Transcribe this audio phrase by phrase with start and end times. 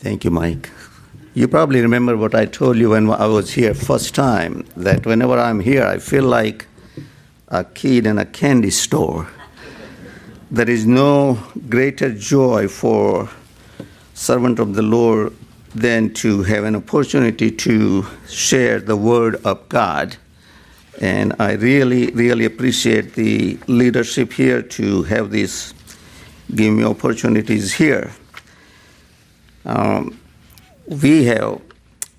[0.00, 0.70] Thank you, Mike.
[1.34, 5.38] You probably remember what I told you when I was here first time that whenever
[5.38, 6.66] I'm here, I feel like
[7.48, 9.28] a kid in a candy store.
[10.50, 13.28] There is no greater joy for
[14.14, 15.36] servant of the Lord
[15.74, 20.16] than to have an opportunity to share the word of God.
[20.98, 25.74] And I really, really appreciate the leadership here to have this,
[26.54, 28.14] give me opportunities here.
[29.64, 30.18] Um,
[30.86, 31.60] we have,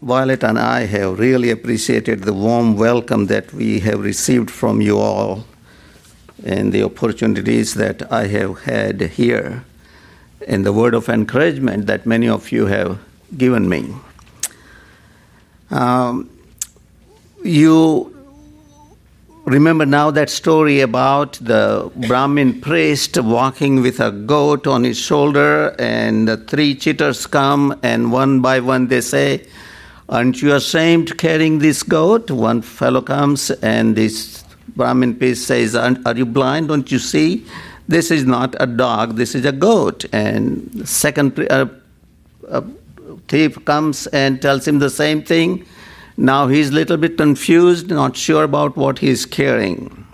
[0.01, 4.97] Violet and I have really appreciated the warm welcome that we have received from you
[4.97, 5.45] all
[6.43, 9.63] and the opportunities that I have had here
[10.47, 12.99] and the word of encouragement that many of you have
[13.37, 13.93] given me.
[15.69, 16.29] Um,
[17.43, 18.20] you
[19.45, 25.75] remember now that story about the Brahmin priest walking with a goat on his shoulder,
[25.79, 29.45] and the three cheaters come, and one by one they say,
[30.09, 32.29] Aren't you ashamed carrying this goat?
[32.29, 34.43] One fellow comes, and this
[34.75, 36.67] Brahmin priest says, Are you blind?
[36.67, 37.45] Don't you see?
[37.87, 40.05] This is not a dog, this is a goat.
[40.13, 41.67] And second uh,
[42.49, 42.61] uh,
[43.27, 45.65] thief comes and tells him the same thing.
[46.17, 50.05] Now he's a little bit confused, not sure about what he's carrying.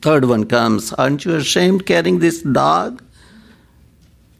[0.00, 3.02] Third one comes, Aren't you ashamed carrying this dog?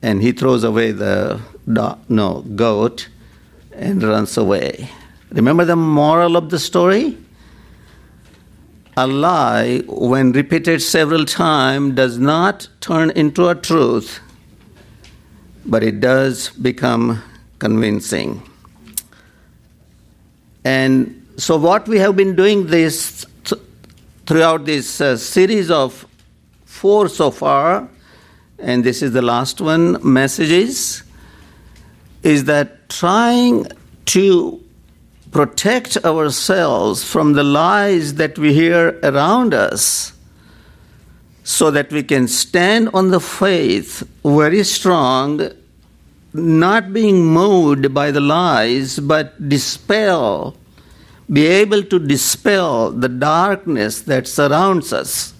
[0.03, 1.41] And he throws away the
[1.73, 3.09] dog, no, goat
[3.73, 4.91] and runs away.
[5.31, 7.17] Remember the moral of the story?
[8.97, 14.21] A lie, when repeated several times, does not turn into a truth,
[15.65, 17.23] but it does become
[17.59, 18.43] convincing.
[20.65, 23.61] And so, what we have been doing this th-
[24.27, 26.07] throughout this uh, series of
[26.65, 27.89] four so far,
[28.59, 31.03] and this is the last one messages,
[32.23, 33.67] is that trying
[34.07, 34.63] to
[35.33, 40.13] protect ourselves from the lies that we hear around us
[41.43, 45.51] so that we can stand on the faith very strong
[46.35, 50.57] not being moved by the lies, but dispel,
[51.31, 55.35] be able to dispel the darkness that surrounds us.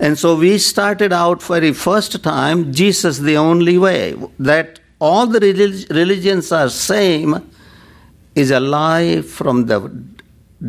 [0.00, 5.26] And so we started out for the first time, Jesus the only way, that all
[5.26, 5.40] the
[5.90, 7.50] religions are same
[8.34, 9.80] is a lie from the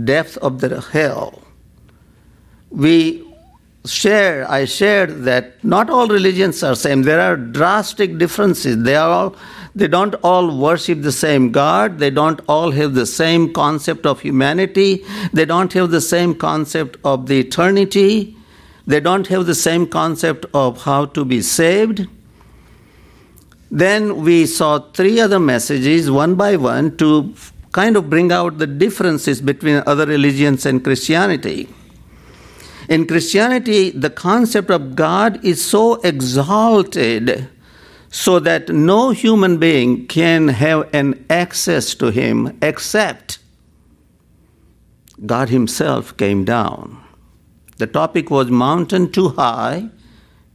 [0.04, 1.42] depth of the hell.
[2.70, 3.25] We
[3.88, 7.04] share, I shared that not all religions are same.
[7.04, 8.84] There are drastic differences.
[8.84, 9.36] They are all,
[9.74, 12.00] they don't all worship the same God.
[12.00, 15.04] They don't all have the same concept of humanity.
[15.34, 18.36] They don't have the same concept of the eternity.
[18.88, 22.08] They don't have the same concept of how to be saved.
[23.72, 27.34] Then we saw three other messages, one by one, to
[27.72, 31.68] kind of bring out the differences between other religions and Christianity.
[32.88, 37.50] In Christianity, the concept of God is so exalted
[38.10, 43.40] so that no human being can have an access to him except
[45.26, 47.02] God himself came down.
[47.78, 49.90] The topic was mountain too high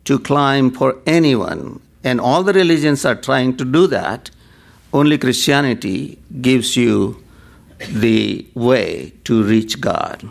[0.05, 4.31] to climb for anyone, and all the religions are trying to do that.
[4.93, 7.23] Only Christianity gives you
[7.89, 10.31] the way to reach God.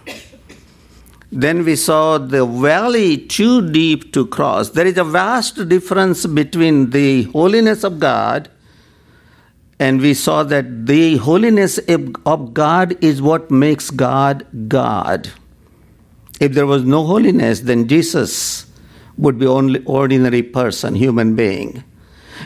[1.31, 4.69] Then we saw the valley too deep to cross.
[4.69, 8.50] There is a vast difference between the holiness of God
[9.79, 11.78] and we saw that the holiness
[12.25, 15.31] of God is what makes God God.
[16.41, 18.66] If there was no holiness, then Jesus
[19.17, 21.84] would be only ordinary person, human being.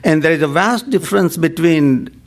[0.04, 2.22] And there is a vast difference between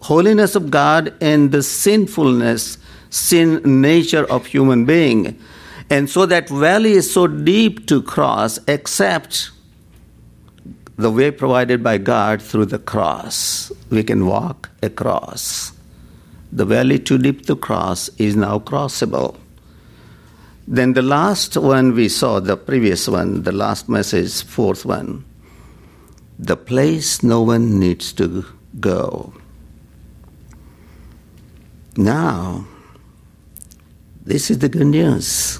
[0.00, 2.76] holiness of God and the sinfulness,
[3.08, 5.38] sin nature of human being.
[5.90, 9.50] And so that valley is so deep to cross, except
[10.96, 13.72] the way provided by God through the cross.
[13.90, 15.72] We can walk across.
[16.52, 19.36] The valley too deep to cross is now crossable.
[20.68, 25.24] Then the last one we saw, the previous one, the last message, fourth one,
[26.38, 28.44] the place no one needs to
[28.78, 29.34] go.
[31.96, 32.66] Now,
[34.22, 35.58] this is the good news.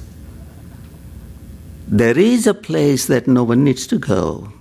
[1.92, 4.52] There is a place that no one needs to go.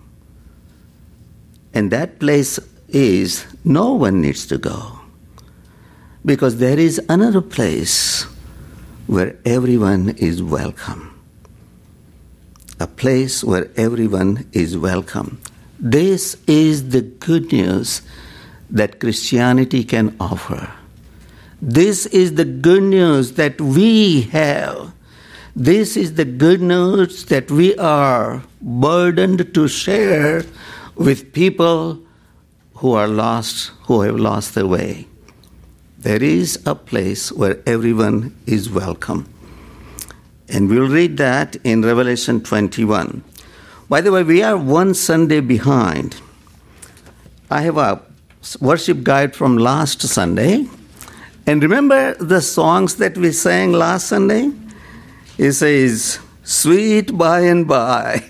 [1.75, 4.99] And that place is no one needs to go.
[6.25, 8.23] Because there is another place
[9.05, 11.13] where everyone is welcome.
[12.79, 15.39] A place where everyone is welcome.
[15.79, 18.01] This is the good news
[18.71, 20.73] that Christianity can offer.
[21.61, 24.93] This is the good news that we have.
[25.55, 30.43] This is the good news that we are burdened to share
[30.95, 31.99] with people
[32.75, 35.07] who are lost, who have lost their way.
[35.97, 39.27] There is a place where everyone is welcome.
[40.47, 43.23] And we'll read that in Revelation 21.
[43.89, 46.21] By the way, we are one Sunday behind.
[47.49, 48.01] I have a
[48.61, 50.67] worship guide from last Sunday.
[51.47, 54.51] And remember the songs that we sang last Sunday?
[55.39, 58.27] It says, Sweet by and by.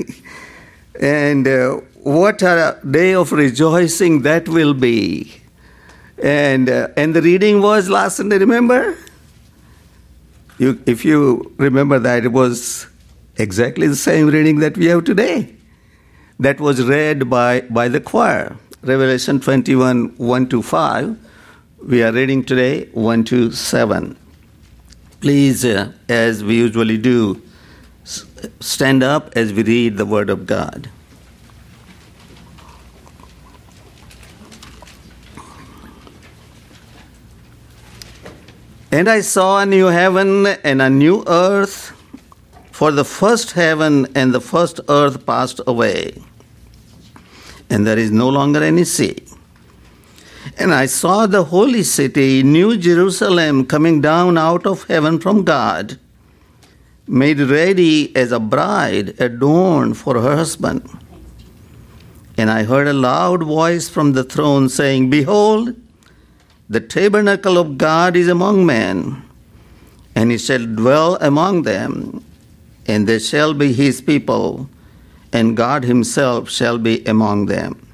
[1.02, 5.42] and uh, what a day of rejoicing that will be.
[6.22, 8.96] And, uh, and the reading was last Sunday, remember?
[10.60, 12.86] You, if you remember that, it was
[13.38, 15.56] exactly the same reading that we have today.
[16.40, 18.56] That was read by, by the choir.
[18.84, 21.18] Revelation 21 1 to 5.
[21.88, 24.16] We are reading today 1 to 7.
[25.22, 27.42] Please, uh, as we usually do,
[28.62, 30.90] stand up as we read the Word of God.
[38.92, 41.94] And I saw a new heaven and a new earth,
[42.72, 46.24] for the first heaven and the first earth passed away,
[47.70, 49.18] and there is no longer any sea.
[50.60, 55.98] And I saw the holy city, New Jerusalem, coming down out of heaven from God,
[57.08, 60.84] made ready as a bride adorned for her husband.
[62.38, 65.76] And I heard a loud voice from the throne saying, Behold,
[66.68, 69.24] the tabernacle of God is among men,
[70.14, 72.22] and he shall dwell among them,
[72.86, 74.70] and they shall be his people,
[75.32, 77.89] and God himself shall be among them.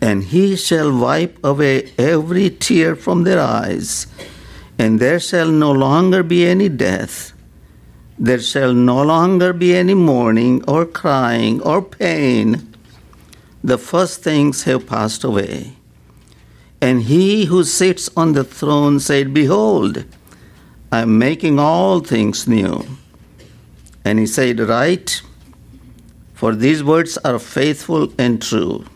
[0.00, 4.06] And he shall wipe away every tear from their eyes,
[4.78, 7.32] and there shall no longer be any death.
[8.18, 12.74] There shall no longer be any mourning, or crying, or pain.
[13.62, 15.74] The first things have passed away.
[16.80, 20.04] And he who sits on the throne said, Behold,
[20.90, 22.84] I am making all things new.
[24.04, 25.22] And he said, Write,
[26.34, 28.86] for these words are faithful and true.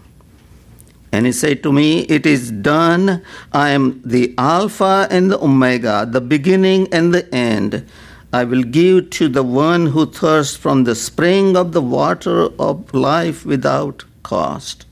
[1.14, 3.22] And he said to me, It is done.
[3.52, 7.86] I am the Alpha and the Omega, the beginning and the end.
[8.32, 12.92] I will give to the one who thirsts from the spring of the water of
[12.92, 14.86] life without cost.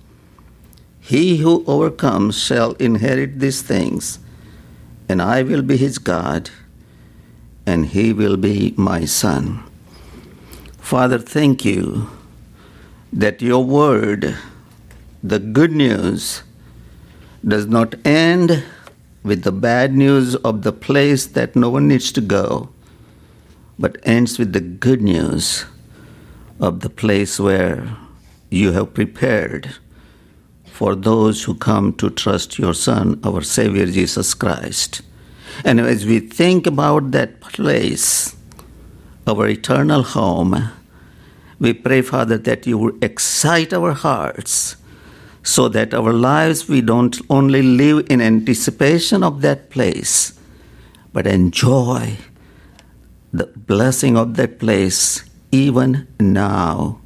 [1.01, 4.21] He who overcomes shall inherit these things,
[5.09, 6.51] and I will be his God,
[7.67, 9.65] and he will be my son.
[10.79, 12.11] Father, thank you
[13.13, 14.37] that your word,
[15.23, 16.43] the good news,
[17.47, 18.65] does not end
[19.23, 22.69] with the bad news of the place that no one needs to go,
[23.79, 25.65] but ends with the good news
[26.61, 27.97] of the place where
[28.51, 29.75] you have prepared
[30.65, 35.03] for those who come to trust your Son, our Savior Jesus Christ.
[35.65, 38.35] And as we think about that place,
[39.27, 40.71] our eternal home,
[41.61, 44.77] we pray, Father, that you will excite our hearts
[45.43, 50.39] so that our lives we don't only live in anticipation of that place,
[51.13, 52.17] but enjoy
[53.33, 57.01] the blessing of that place even now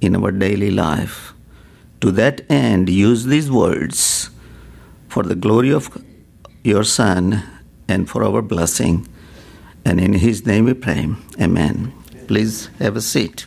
[0.00, 1.32] in our daily life.
[2.00, 4.30] To that end, use these words
[5.08, 5.90] for the glory of
[6.62, 7.42] your Son
[7.88, 9.08] and for our blessing.
[9.84, 11.08] And in His name we pray.
[11.40, 11.92] Amen.
[12.26, 13.46] Please have a seat.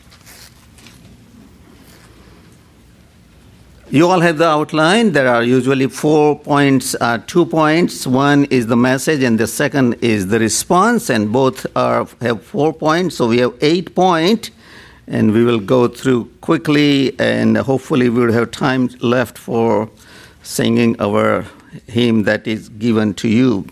[3.91, 5.13] You all have the outline.
[5.13, 8.05] There are usually four points, uh, two points.
[8.05, 12.71] One is the message, and the second is the response, and both are have four
[12.71, 13.15] points.
[13.15, 14.51] So we have eight points
[15.07, 19.89] and we will go through quickly, and hopefully, we will have time left for
[20.43, 21.45] singing our
[21.87, 23.65] hymn that is given to you.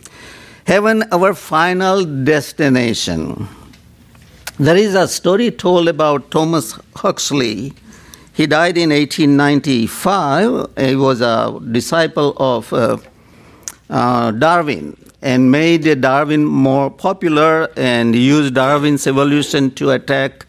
[0.66, 3.48] Heaven, our final destination.
[4.58, 7.76] There is a story told about Thomas Huxley.
[8.38, 10.70] He died in 1895.
[10.78, 13.00] He was a disciple of uh,
[13.90, 20.46] uh, Darwin and made Darwin more popular and used Darwin's evolution to attack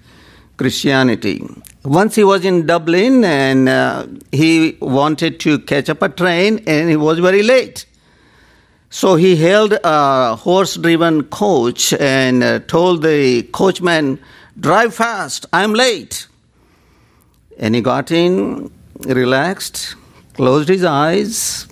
[0.59, 1.43] Christianity.
[1.83, 6.91] Once he was in Dublin and uh, he wanted to catch up a train and
[6.91, 7.87] he was very late.
[8.91, 14.21] So he hailed a horse driven coach and uh, told the coachman,
[14.61, 16.27] Drive fast, I'm late.
[17.59, 19.97] And he got in, relaxed,
[20.35, 21.67] closed his eyes,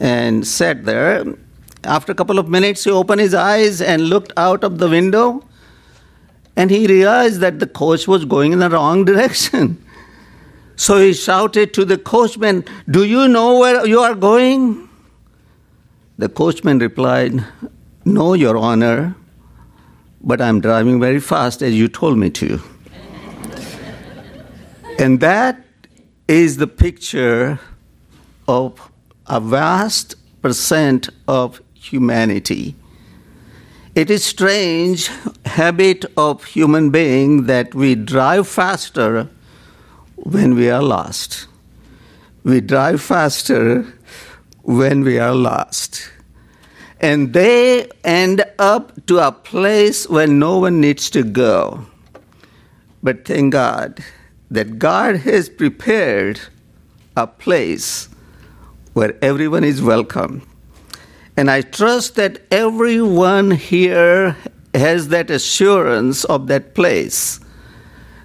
[0.00, 1.24] and sat there.
[1.84, 5.44] After a couple of minutes, he opened his eyes and looked out of the window,
[6.56, 9.84] and he realized that the coach was going in the wrong direction.
[10.76, 14.88] So he shouted to the coachman, Do you know where you are going?
[16.18, 17.44] The coachman replied,
[18.04, 19.14] No, Your Honor,
[20.22, 22.60] but I'm driving very fast as you told me to.
[24.98, 25.64] And that
[26.28, 27.58] is the picture
[28.46, 28.90] of
[29.26, 32.74] a vast percent of humanity.
[33.94, 35.10] It is strange
[35.44, 39.28] habit of human being that we drive faster
[40.16, 41.46] when we are lost.
[42.44, 43.82] We drive faster
[44.62, 46.10] when we are lost.
[47.00, 51.86] And they end up to a place where no one needs to go.
[53.02, 54.02] But thank God
[54.52, 56.38] that God has prepared
[57.16, 58.10] a place
[58.92, 60.46] where everyone is welcome.
[61.38, 64.36] And I trust that everyone here
[64.74, 67.40] has that assurance of that place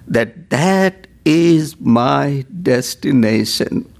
[0.06, 3.90] that that is my destination.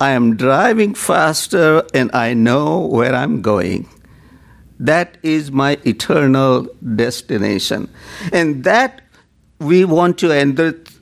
[0.00, 3.88] I am driving faster and I know where I'm going.
[4.78, 7.90] That is my eternal destination.
[8.32, 9.02] And that
[9.58, 10.56] we want to end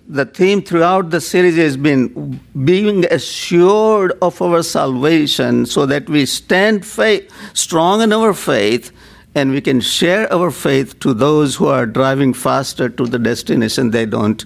[0.08, 6.08] the, the theme throughout the series has been being assured of our salvation so that
[6.08, 8.92] we stand faith, strong in our faith
[9.34, 13.90] and we can share our faith to those who are driving faster to the destination
[13.90, 14.44] they don't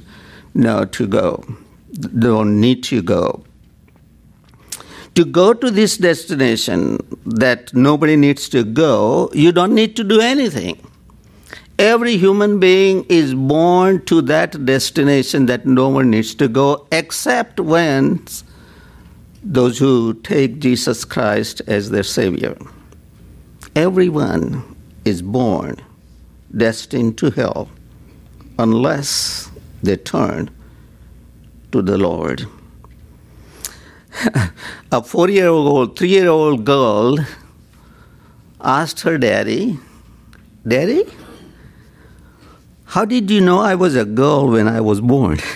[0.55, 1.45] know to go,
[2.19, 3.45] don't need to go.
[5.15, 10.21] To go to this destination that nobody needs to go, you don't need to do
[10.21, 10.81] anything.
[11.83, 17.59] Every human being is born to that destination that no one needs to go except
[17.59, 18.25] when
[19.43, 22.57] those who take Jesus Christ as their Savior.
[23.75, 25.75] Everyone is born
[26.57, 27.69] destined to hell
[28.61, 29.51] unless
[29.83, 30.51] they turn
[31.73, 32.47] to the Lord.
[34.93, 37.19] a four year old, three year old girl
[38.61, 39.81] asked her daddy,
[40.65, 41.07] Daddy,
[42.93, 45.39] how did you know I was a girl when I was born?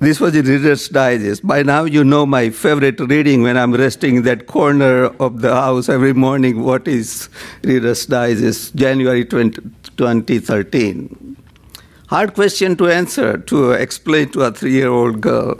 [0.00, 1.46] This was in Reader's Digest.
[1.46, 5.54] By now, you know my favorite reading when I'm resting in that corner of the
[5.54, 6.62] house every morning.
[6.62, 7.30] What is
[7.62, 8.74] Reader's Digest?
[8.74, 9.62] January 20,
[9.96, 11.36] 2013.
[12.08, 15.58] Hard question to answer, to explain to a three year old girl.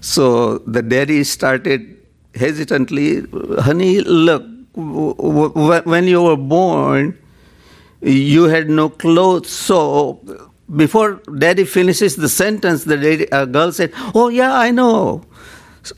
[0.00, 3.22] So the daddy started hesitantly,
[3.60, 4.42] honey, look,
[4.74, 7.16] when you were born,
[8.02, 10.20] you had no clothes, so
[10.74, 15.22] before daddy finishes the sentence, the daddy, uh, girl said, Oh, yeah, I know.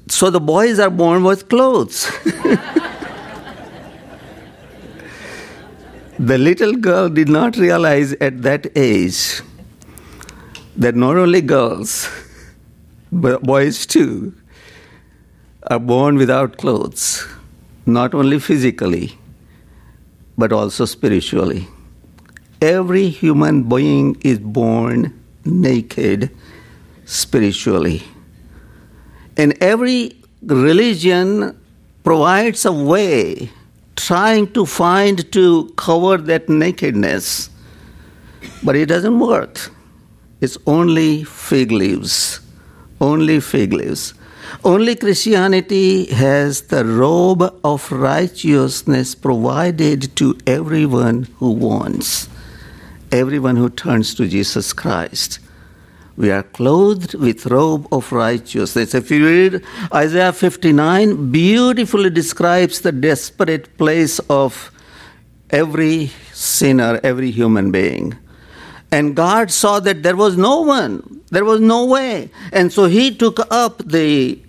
[0.09, 2.11] So the boys are born with clothes.
[6.19, 9.43] the little girl did not realize at that age
[10.77, 12.09] that not only girls,
[13.13, 14.35] but boys too,
[15.71, 17.27] are born without clothes,
[17.87, 19.17] not only physically,
[20.37, 21.69] but also spiritually.
[22.65, 25.13] Every human being is born
[25.45, 26.31] naked
[27.05, 28.03] spiritually.
[29.37, 31.61] And every religion
[32.05, 33.51] provides a way
[33.97, 37.51] trying to find to cover that nakedness.
[38.63, 39.71] But it doesn't work.
[40.41, 42.41] It's only fig leaves.
[42.99, 44.15] Only fig leaves.
[44.65, 52.31] Only Christianity has the robe of righteousness provided to everyone who wants
[53.15, 55.39] everyone who turns to Jesus Christ.
[56.17, 58.95] We are clothed with robe of righteousness.
[58.95, 64.71] If you read Isaiah 59, beautifully describes the desperate place of
[65.51, 68.17] every sinner, every human being.
[68.91, 72.31] And God saw that there was no one, there was no way.
[72.53, 74.41] And so He took up the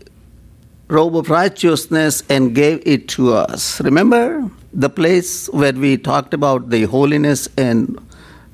[0.88, 3.82] robe of righteousness and gave it to us.
[3.82, 7.98] Remember the place where we talked about the holiness and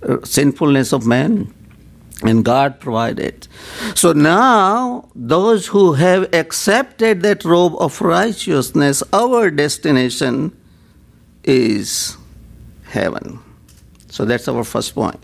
[0.03, 1.53] Uh, sinfulness of man
[2.23, 3.47] and God provided.
[3.93, 10.57] So now, those who have accepted that robe of righteousness, our destination
[11.43, 12.17] is
[12.85, 13.39] heaven.
[14.09, 15.19] So that's our first point.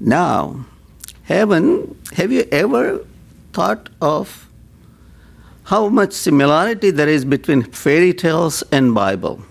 [0.00, 0.64] Now,
[1.24, 3.04] heaven, have you ever
[3.52, 4.48] thought of
[5.64, 9.42] how much similarity there is between fairy tales and Bible?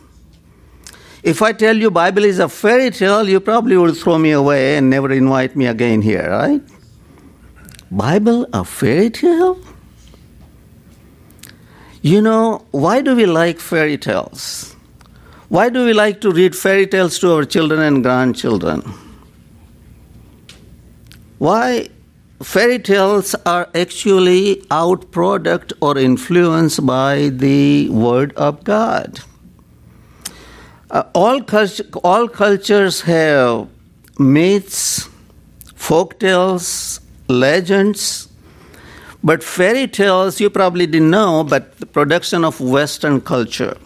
[1.24, 4.78] If I tell you Bible is a fairy tale, you probably would throw me away
[4.78, 6.62] and never invite me again here, right?
[7.92, 9.60] Bible a fairy tale?
[12.02, 14.76] You know, why do we like fairy tales?
[15.50, 18.82] Why do we like to read fairy tales to our children and grandchildren?
[21.38, 21.90] Why
[22.44, 29.20] fairy tales are actually out product or influenced by the word of God.
[30.92, 33.66] Uh, all, culture, all cultures have
[34.20, 35.08] myths,
[35.74, 38.28] folk tales, legends,
[39.24, 43.78] but fairy tales you probably didn't know, but the production of Western culture.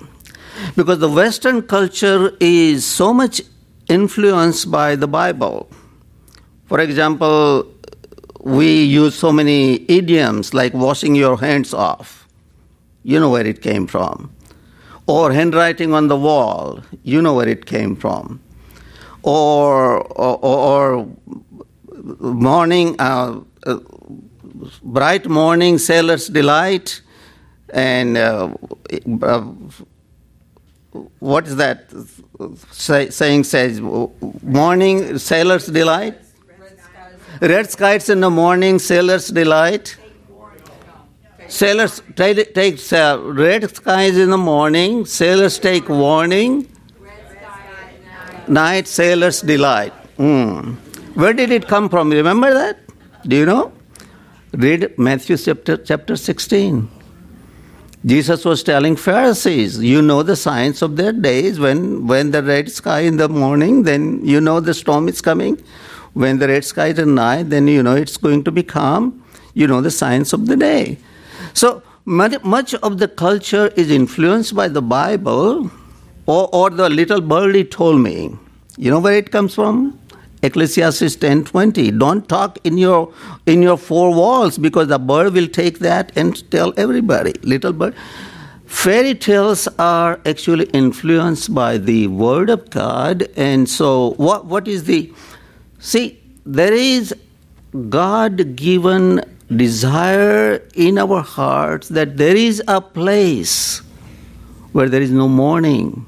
[0.75, 3.39] Because the Western culture is so much
[3.87, 5.69] influenced by the Bible.
[6.65, 7.71] For example,
[8.41, 12.27] we use so many idioms like washing your hands off.
[13.03, 14.34] You know where it came from.
[15.07, 16.81] Or handwriting on the wall.
[17.03, 18.41] You know where it came from.
[19.23, 21.07] Or, or, or
[22.19, 23.79] morning, uh, uh,
[24.83, 27.01] bright morning, sailor's delight,
[27.71, 28.53] and uh,
[29.23, 29.41] uh
[31.19, 31.91] what is that
[32.71, 33.81] say, saying says?
[33.81, 36.15] Morning, sailor's delight
[37.41, 39.97] Red skies in the morning, sailors' delight.
[41.47, 46.67] Sailors take, uh, red skies in the morning, sailors take warning.
[48.47, 49.93] Night, sailors' delight.
[50.17, 50.75] Mm.
[51.15, 52.11] Where did it come from?
[52.11, 52.79] Remember that?
[53.27, 53.71] Do you know?
[54.53, 56.89] Read Matthew chapter, chapter 16.
[58.05, 61.59] Jesus was telling Pharisees, you know the signs of their days.
[61.59, 65.61] When, when the red sky in the morning, then you know the storm is coming.
[66.13, 69.23] When the red sky is at night, then you know it's going to be calm.
[69.55, 70.99] You know the signs of the day.
[71.55, 75.71] So much of the culture is influenced by the Bible
[76.25, 78.37] or, or the little birdie told me.
[78.77, 79.97] You know where it comes from?
[80.43, 81.97] Ecclesiastes 10:20.
[81.97, 83.13] Don't talk in your
[83.45, 87.33] in your four walls because the bird will take that and tell everybody.
[87.41, 87.95] Little bird.
[88.65, 94.83] Fairy tales are actually influenced by the word of God, and so what what is
[94.83, 95.01] the
[95.85, 97.13] See, there is
[97.89, 99.21] God given
[99.53, 103.81] desire in our hearts that there is a place
[104.71, 106.05] where there is no mourning.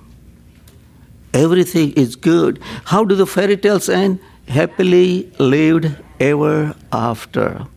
[1.34, 2.60] Everything is good.
[2.86, 4.19] How do the fairy tales end?
[4.47, 7.67] Happily lived ever after.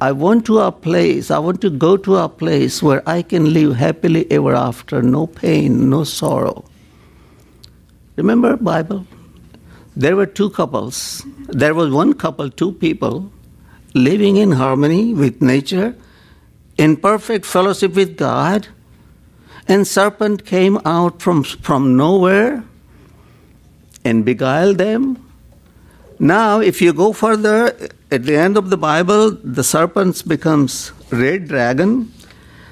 [0.00, 3.54] I want to a place, I want to go to a place where I can
[3.54, 6.64] live happily ever after, no pain, no sorrow.
[8.16, 9.06] Remember Bible?
[9.96, 11.24] there were two couples.
[11.48, 13.30] There was one couple, two people,
[13.94, 15.96] living in harmony with nature,
[16.76, 18.68] in perfect fellowship with God,
[19.66, 22.64] and serpent came out from, from nowhere
[24.04, 25.24] and beguiled them.
[26.18, 27.74] Now, if you go further,
[28.10, 32.12] at the end of the Bible, the serpent becomes red dragon.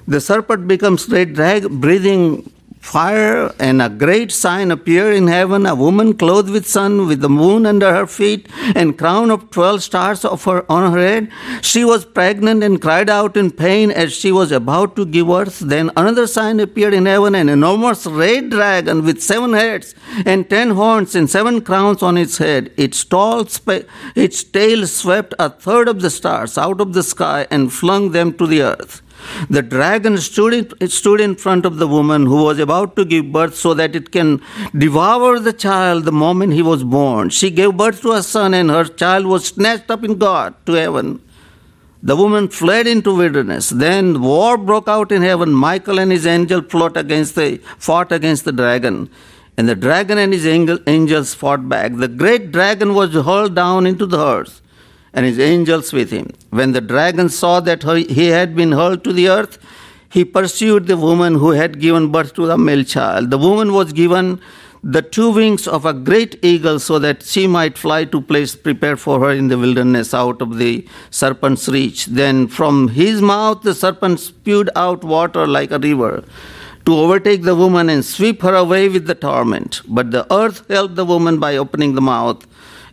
[0.06, 2.51] The serpent becomes red dragon, breathing
[2.82, 7.28] fire and a great sign appeared in heaven a woman clothed with sun with the
[7.28, 11.30] moon under her feet and crown of 12 stars of her on her head.
[11.62, 15.60] She was pregnant and cried out in pain as she was about to give birth.
[15.60, 19.94] Then another sign appeared in heaven an enormous red dragon with seven heads
[20.26, 22.72] and ten horns and seven crowns on its head.
[22.76, 27.46] Its tall spe- its tail swept a third of the stars out of the sky
[27.50, 29.02] and flung them to the earth
[29.48, 33.32] the dragon stood in, stood in front of the woman who was about to give
[33.32, 34.40] birth so that it can
[34.76, 37.30] devour the child the moment he was born.
[37.30, 40.72] She gave birth to a son, and her child was snatched up in God to
[40.72, 41.20] heaven.
[42.02, 43.70] The woman fled into wilderness.
[43.70, 45.52] Then war broke out in heaven.
[45.52, 49.08] Michael and his angel fought against the, fought against the dragon.
[49.56, 51.92] And the dragon and his angel, angels fought back.
[51.94, 54.61] The great dragon was hurled down into the earth
[55.12, 56.30] and his angels with him.
[56.50, 59.58] When the dragon saw that he had been hurled to the earth,
[60.08, 63.30] he pursued the woman who had given birth to the male child.
[63.30, 64.40] The woman was given
[64.84, 68.98] the two wings of a great eagle so that she might fly to place prepared
[68.98, 72.06] for her in the wilderness out of the serpent's reach.
[72.06, 76.24] Then from his mouth the serpent spewed out water like a river
[76.84, 79.82] to overtake the woman and sweep her away with the torment.
[79.86, 82.44] But the earth helped the woman by opening the mouth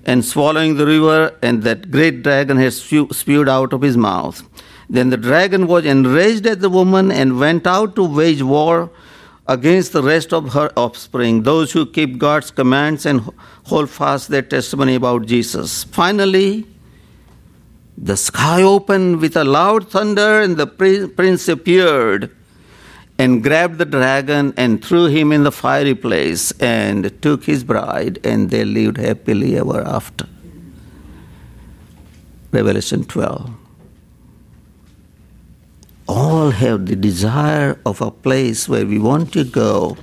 [0.05, 4.43] and swallowing the river, and that great dragon has spewed out of his mouth.
[4.89, 8.89] Then the dragon was enraged at the woman and went out to wage war
[9.47, 13.21] against the rest of her offspring, those who keep God's commands and
[13.63, 15.83] hold fast their testimony about Jesus.
[15.83, 16.65] Finally,
[17.97, 22.35] the sky opened with a loud thunder, and the prince appeared
[23.19, 28.17] and grabbed the dragon and threw him in the fiery place and took his bride,
[28.23, 30.25] and they lived happily ever after.
[32.53, 33.51] Revelation 12.
[36.07, 39.97] All have the desire of a place where we want to go,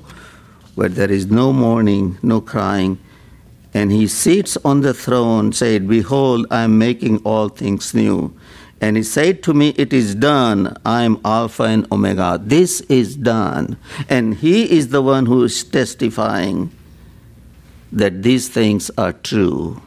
[0.74, 2.98] where there is no mourning, no crying.
[3.72, 8.38] And he sits on the throne, said, Behold, I am making all things new.
[8.80, 10.76] And he said to me, It is done.
[10.84, 12.38] I am Alpha and Omega.
[12.42, 13.78] This is done.
[14.08, 16.70] And he is the one who is testifying
[17.90, 19.80] that these things are true.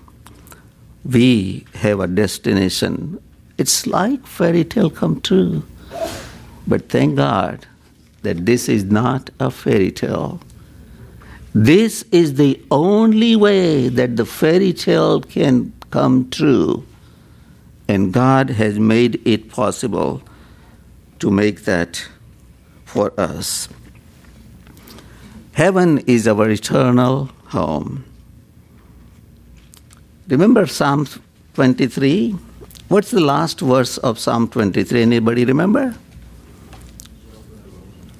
[1.06, 3.22] We have a destination.
[3.58, 5.64] It's like fairy tale come true.
[6.66, 7.68] But thank God
[8.24, 10.42] that this is not a fairy tale.
[11.54, 16.86] This is the only way that the fairy tale can come true
[17.90, 20.22] and God has made it possible
[21.18, 22.08] to make that
[22.86, 23.68] for us.
[25.54, 28.06] Heaven is our eternal home.
[30.28, 31.08] Remember Psalm
[31.56, 32.36] 23?
[32.90, 35.02] What's the last verse of Psalm 23?
[35.02, 35.96] Anybody remember?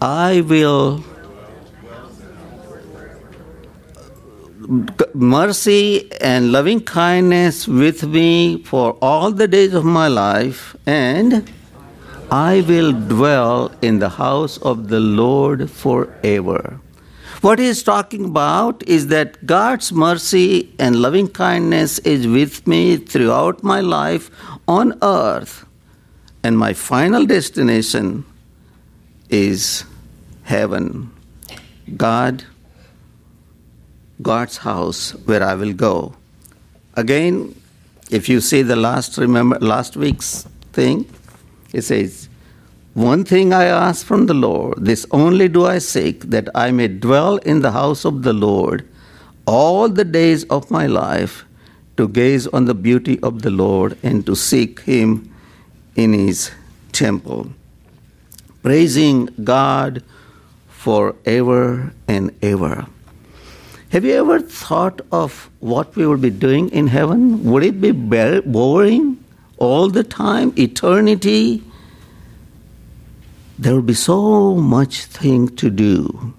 [0.02, 1.04] I will
[5.14, 11.52] mercy and loving kindness with me for all the days of my life, and
[12.32, 16.80] I will dwell in the house of the Lord forever.
[17.42, 23.64] What he's talking about is that God's mercy and loving kindness is with me throughout
[23.64, 24.30] my life
[24.68, 25.66] on earth,
[26.44, 28.26] and my final destination
[29.30, 29.84] is
[30.44, 31.12] heaven.
[31.98, 32.46] God
[34.22, 36.14] God's house where I will go.
[36.96, 37.56] Again,
[38.12, 41.06] if you see the last remember last week's thing,
[41.74, 42.28] it says,
[42.94, 46.88] One thing I ask from the Lord, this only do I seek, that I may
[46.88, 48.88] dwell in the house of the Lord
[49.46, 51.46] all the days of my life,
[51.98, 55.34] to gaze on the beauty of the Lord and to seek him
[55.96, 56.52] in his
[56.94, 57.52] temple.
[58.64, 60.02] Praising God
[60.70, 62.88] forever and ever.
[63.90, 67.44] Have you ever thought of what we would be doing in heaven?
[67.46, 69.24] Would it be boring
[69.58, 71.64] all the time, eternity?
[73.58, 76.36] There will be so much thing to do.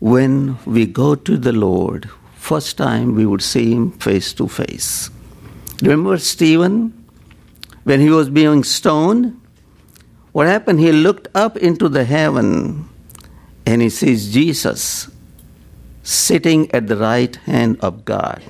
[0.00, 5.08] When we go to the Lord, first time we would see him face to face.
[5.80, 6.92] Remember Stephen
[7.84, 9.40] when he was being stoned?
[10.32, 10.80] What happened?
[10.80, 12.90] He looked up into the heaven
[13.64, 15.09] and he sees Jesus
[16.02, 18.42] sitting at the right hand of God.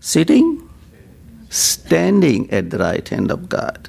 [0.00, 0.68] Sitting?
[1.48, 3.88] Standing at the right hand of God.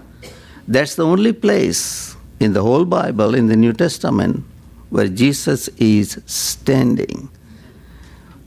[0.67, 4.43] That's the only place in the whole Bible, in the New Testament,
[4.89, 7.29] where Jesus is standing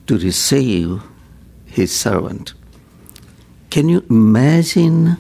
[0.07, 1.03] to receive
[1.67, 2.55] his servant.
[3.71, 5.17] Can you imagine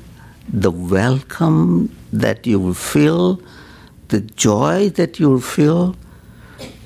[0.49, 3.41] the welcome that you will feel,
[4.09, 5.95] the joy that you will feel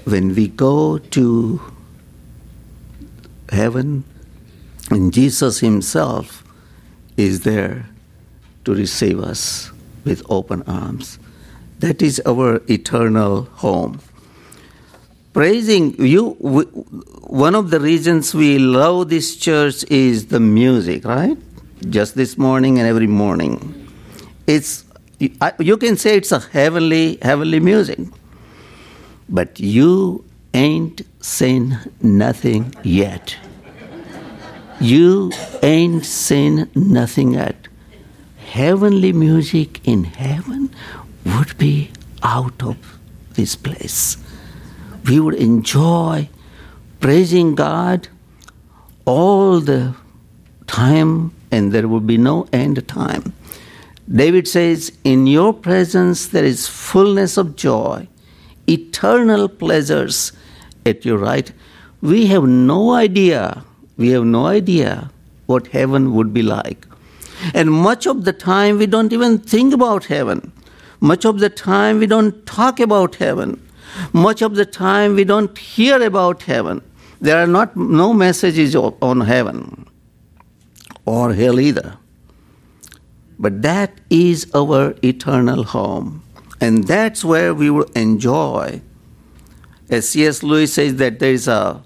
[0.04, 1.60] when we go to
[3.52, 4.04] heaven,
[4.90, 6.42] and Jesus Himself
[7.16, 7.86] is there
[8.64, 9.70] to receive us
[10.04, 11.18] with open arms.
[11.78, 14.00] That is our eternal home.
[15.32, 21.36] Praising you, one of the reasons we love this church is the music, right?
[21.88, 23.88] Just this morning and every morning.
[24.46, 24.84] It's
[25.18, 27.98] you can say it's a heavenly, heavenly music.
[29.28, 33.36] But you ain't seen nothing yet.
[34.80, 35.30] You
[35.62, 37.68] ain't seen nothing yet.
[38.50, 40.74] Heavenly music in heaven
[41.24, 41.90] would be
[42.22, 42.76] out of
[43.34, 44.16] this place.
[45.06, 46.28] We would enjoy
[47.00, 48.08] praising God
[49.04, 49.94] all the
[50.66, 53.32] time, and there would be no end time.
[54.10, 58.08] David says, In your presence there is fullness of joy,
[58.68, 60.32] eternal pleasures
[60.86, 61.52] at your right.
[62.00, 63.64] We have no idea,
[63.96, 65.10] we have no idea
[65.46, 66.86] what heaven would be like.
[67.54, 70.52] And much of the time we don't even think about heaven.
[71.00, 73.60] Much of the time we don't talk about heaven.
[74.12, 76.80] Much of the time we don't hear about heaven.
[77.20, 79.86] There are not no messages on heaven
[81.04, 81.98] or hell either.
[83.38, 86.22] But that is our eternal home.
[86.60, 88.80] And that's where we will enjoy
[90.00, 90.42] C.S.
[90.42, 91.82] Lewis says that there is a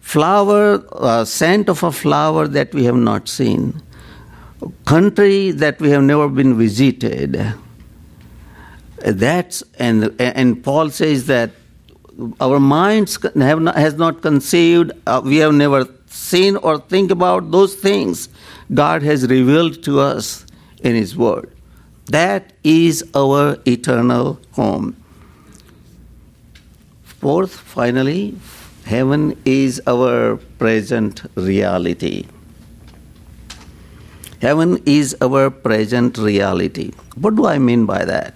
[0.00, 3.82] flower, a scent of a flower that we have not seen,
[4.60, 7.54] a country that we have never been visited.
[8.98, 11.50] That's and and Paul says that
[12.40, 14.92] our minds have not, has not conceived.
[15.06, 18.28] Uh, we have never seen or think about those things
[18.72, 20.46] God has revealed to us
[20.82, 21.50] in His Word.
[22.06, 25.01] That is our eternal home.
[27.22, 28.34] Fourth, finally,
[28.84, 32.26] heaven is our present reality.
[34.40, 36.90] Heaven is our present reality.
[37.14, 38.34] What do I mean by that?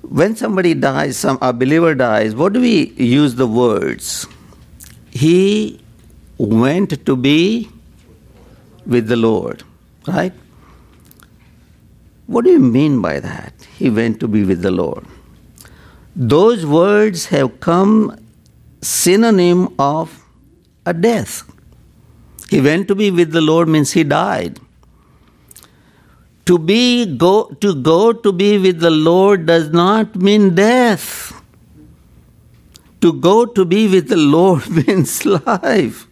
[0.00, 4.26] When somebody dies, some a believer dies, what do we use the words?
[5.10, 5.82] He
[6.38, 7.68] went to be
[8.86, 9.62] with the Lord,
[10.06, 10.32] right?
[12.28, 13.52] What do you mean by that?
[13.76, 15.04] He went to be with the Lord.
[16.20, 18.18] Those words have come
[18.82, 20.24] synonym of
[20.84, 21.44] a death.
[22.50, 24.58] He went to be with the Lord means he died.
[26.46, 31.40] To be go to go to be with the Lord does not mean death.
[33.00, 36.08] To go to be with the Lord means life.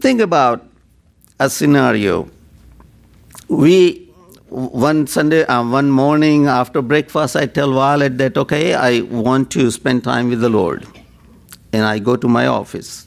[0.00, 0.66] Think about
[1.40, 2.28] a scenario.
[3.48, 4.01] We
[4.52, 9.70] one Sunday, uh, one morning after breakfast, I tell Violet that okay, I want to
[9.70, 10.86] spend time with the Lord,
[11.72, 13.06] and I go to my office.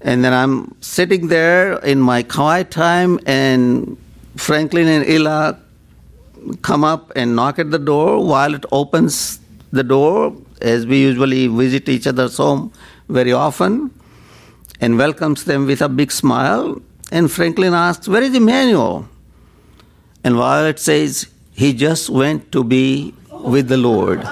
[0.00, 3.96] And then I'm sitting there in my quiet time, and
[4.36, 5.58] Franklin and Ella
[6.62, 8.24] come up and knock at the door.
[8.24, 9.40] Violet opens
[9.72, 12.72] the door, as we usually visit each other's home
[13.08, 13.90] very often,
[14.80, 16.80] and welcomes them with a big smile.
[17.10, 19.08] And Franklin asks, Where is Emmanuel?
[20.24, 24.22] And Violet says, He just went to be with the Lord.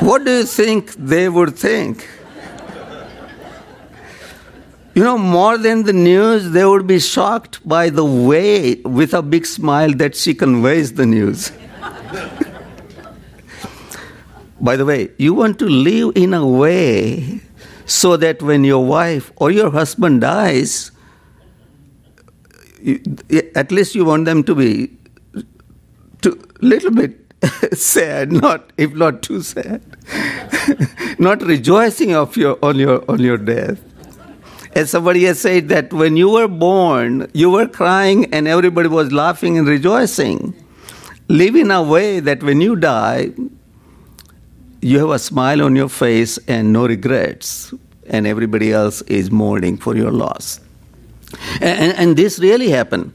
[0.00, 2.08] what do you think they would think?
[4.94, 9.22] You know, more than the news, they would be shocked by the way, with a
[9.22, 11.50] big smile, that she conveys the news.
[14.60, 17.40] by the way, you want to live in a way
[17.86, 20.92] so that when your wife or your husband dies,
[23.54, 24.90] at least you want them to be
[26.24, 27.18] a little bit
[27.72, 29.82] sad, not if not too sad,
[31.18, 33.80] not rejoicing of your on your on your death.
[34.74, 39.12] As somebody has said that when you were born, you were crying and everybody was
[39.12, 40.52] laughing and rejoicing.
[41.28, 43.30] Live in a way that when you die,
[44.80, 47.72] you have a smile on your face and no regrets,
[48.08, 50.60] and everybody else is mourning for your loss.
[51.60, 53.12] And, and this really happened.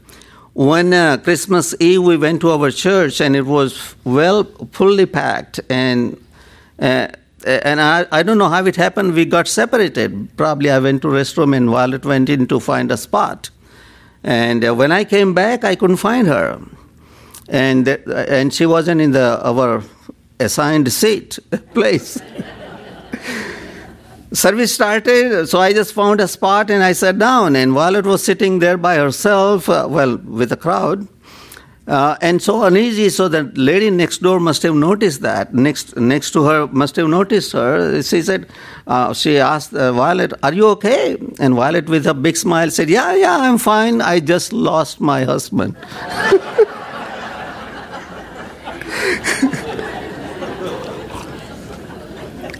[0.52, 5.60] When uh, Christmas Eve we went to our church and it was well fully packed
[5.70, 6.16] and
[6.78, 7.08] uh,
[7.46, 9.14] and I, I don't know how it happened.
[9.14, 10.36] We got separated.
[10.36, 13.50] Probably I went to restroom and Violet went in to find a spot.
[14.22, 16.60] And uh, when I came back, I couldn't find her,
[17.48, 17.96] and uh,
[18.28, 19.82] and she wasn't in the our
[20.38, 21.38] assigned seat
[21.74, 22.20] place.
[24.32, 27.56] Service started, so I just found a spot and I sat down.
[27.56, 31.08] And Violet was sitting there by herself, uh, well, with a crowd,
[31.88, 33.08] uh, and so uneasy.
[33.08, 35.52] So the lady next door must have noticed that.
[35.52, 38.00] Next, next to her must have noticed her.
[38.02, 38.46] She said,
[38.86, 42.88] uh, she asked uh, Violet, "Are you okay?" And Violet, with a big smile, said,
[42.88, 44.00] "Yeah, yeah, I'm fine.
[44.00, 45.76] I just lost my husband."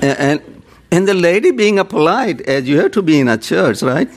[0.03, 0.50] and
[0.91, 4.09] and the lady, being a polite, as you have to be in a church, right,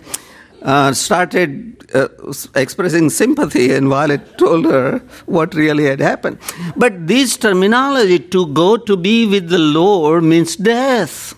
[0.61, 2.07] uh, started uh,
[2.55, 6.39] expressing sympathy, and Violet told her what really had happened.
[6.75, 11.35] But this terminology, to go to be with the Lord, means death.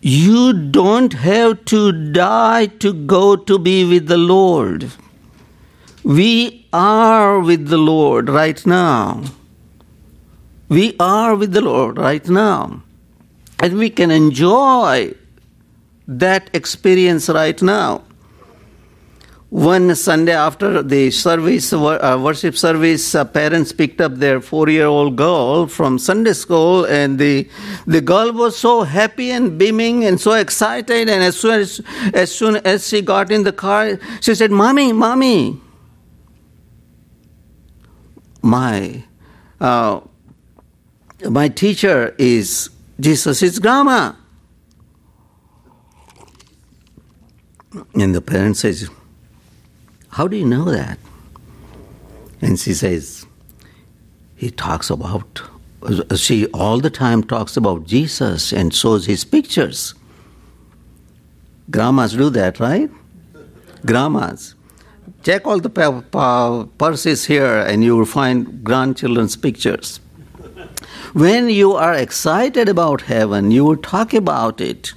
[0.00, 4.92] You don't have to die to go to be with the Lord.
[6.02, 9.22] We are with the Lord right now.
[10.68, 12.82] We are with the Lord right now.
[13.60, 15.14] And we can enjoy
[16.06, 18.02] that experience right now.
[19.50, 25.68] One Sunday after the service, uh, worship service, uh, parents picked up their four-year-old girl
[25.68, 27.48] from Sunday school, and the
[27.86, 31.08] the girl was so happy and beaming and so excited.
[31.08, 31.80] And as soon as
[32.12, 35.60] as soon as she got in the car, she said, "Mommy, mommy,
[38.42, 39.04] my
[39.60, 40.00] uh,
[41.30, 44.12] my teacher is Jesus is grandma."
[47.94, 48.88] And the parent says,
[50.10, 50.98] How do you know that?
[52.40, 53.26] And she says,
[54.36, 55.42] He talks about,
[56.16, 59.94] she all the time talks about Jesus and shows his pictures.
[61.70, 62.90] Grandmas do that, right?
[63.84, 64.54] Grandmas.
[65.22, 70.00] Check all the purses here and you will find grandchildren's pictures.
[71.14, 74.94] When you are excited about heaven, you will talk about it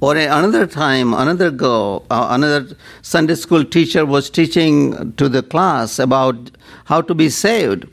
[0.00, 5.98] Or another time, another girl, uh, another Sunday school teacher was teaching to the class
[5.98, 6.50] about
[6.86, 7.86] how to be saved.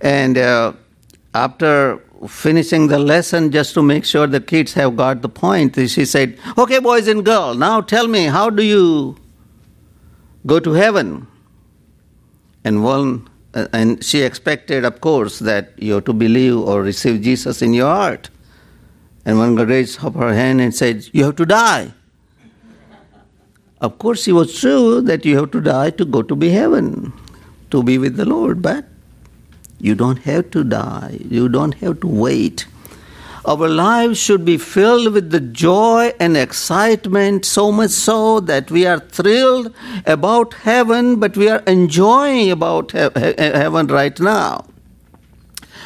[0.00, 0.72] And uh,
[1.34, 6.04] after finishing the lesson, just to make sure the kids have got the point, she
[6.04, 9.16] said, Okay, boys and girls, now tell me, how do you
[10.46, 11.26] go to heaven?
[12.62, 17.22] And one, Uh, and she expected, of course, that you have to believe or receive
[17.22, 18.30] Jesus in your heart.
[19.24, 21.92] And one girl raised up her hand and said, You have to die.
[23.80, 27.12] Of course, it was true that you have to die to go to be heaven,
[27.70, 28.84] to be with the Lord, but
[29.78, 31.18] you don't have to die.
[31.28, 32.66] You don't have to wait.
[33.46, 38.86] Our lives should be filled with the joy and excitement, so much so that we
[38.86, 39.72] are thrilled
[40.06, 44.66] about heaven, but we are enjoying about he- he- heaven right now.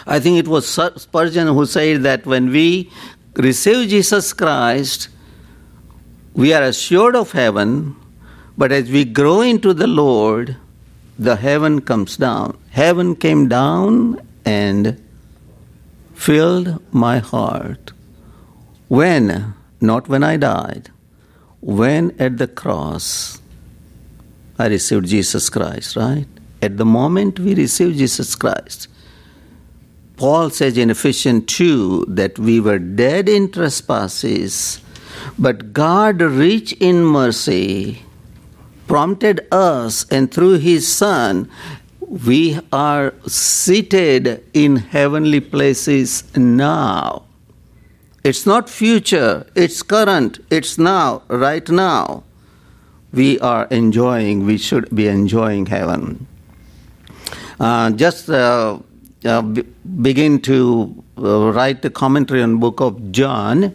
[0.06, 2.90] I think it was Spurgeon who said that when we
[3.36, 5.08] receive Jesus Christ,
[6.34, 7.94] we are assured of heaven,
[8.58, 10.56] but as we grow into the Lord,
[11.18, 12.58] the heaven comes down.
[12.70, 15.00] Heaven came down and
[16.14, 17.92] filled my heart.
[18.88, 19.54] When?
[19.80, 20.90] Not when I died.
[21.60, 23.40] When at the cross
[24.58, 26.26] I received Jesus Christ, right?
[26.62, 28.88] At the moment we receive Jesus Christ,
[30.16, 34.80] Paul says in Ephesians 2 that we were dead in trespasses,
[35.38, 38.02] but God, rich in mercy,
[38.86, 41.50] prompted us, and through His Son,
[42.22, 47.24] we are seated in heavenly places now.
[48.22, 52.22] It's not future, it's current, it's now, right now.
[53.12, 56.28] We are enjoying, we should be enjoying heaven.
[57.58, 58.78] Uh, just uh,
[59.24, 59.42] uh,
[60.02, 63.72] begin to uh, write the commentary on book of john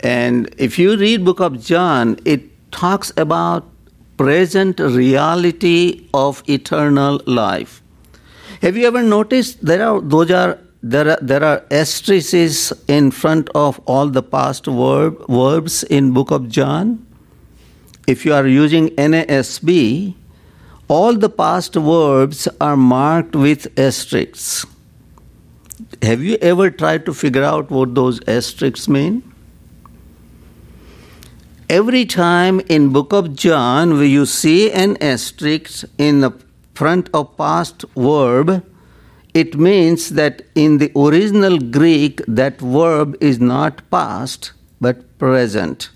[0.00, 2.40] and if you read book of john it
[2.72, 3.71] talks about
[4.16, 7.82] present reality of eternal life
[8.60, 13.48] have you ever noticed there are those are there are, there are asterisks in front
[13.54, 17.06] of all the past verb, verbs in book of john
[18.06, 20.14] if you are using nasb
[20.92, 24.66] all the past verbs are marked with asterisks.
[26.02, 29.31] Have you ever tried to figure out what those asterisks mean?
[31.72, 36.32] Every time in book of John where you see an asterisk in the
[36.74, 38.62] front of past verb,
[39.32, 45.88] it means that in the original Greek that verb is not past but present.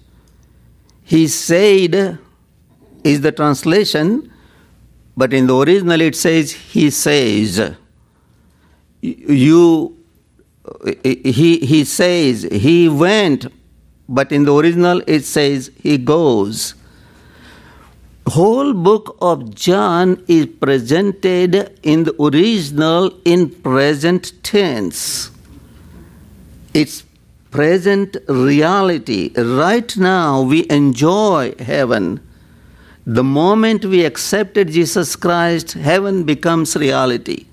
[1.04, 2.18] He said
[3.04, 4.32] is the translation
[5.14, 7.60] but in the original it says he says
[9.02, 9.94] you
[11.02, 13.46] he he says he went
[14.08, 16.74] but in the original it says he goes
[18.28, 25.30] whole book of john is presented in the original in present tense
[26.74, 27.04] it's
[27.50, 32.20] present reality right now we enjoy heaven
[33.06, 37.46] the moment we accepted Jesus Christ, heaven becomes reality.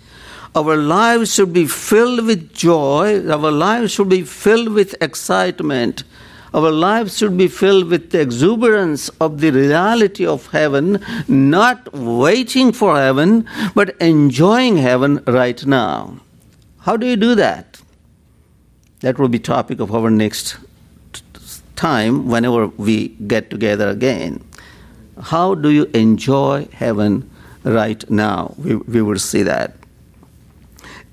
[0.56, 3.30] Our lives should be filled with joy.
[3.30, 6.06] Our lives should be filled with excitement.
[6.54, 12.72] Our lives should be filled with the exuberance of the reality of heaven, not waiting
[12.72, 16.20] for heaven, but enjoying heaven right now.
[16.82, 17.82] How do you do that?
[19.00, 20.58] That will be topic of our next
[21.76, 24.44] time whenever we get together again.
[25.20, 27.30] How do you enjoy heaven
[27.64, 28.54] right now?
[28.58, 29.76] We, we will see that.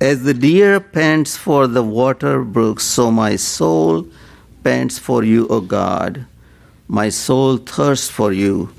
[0.01, 4.07] As the deer pants for the water brooks, so my soul
[4.63, 6.27] pants for you, O God.
[6.89, 8.73] My soul thirsts for you,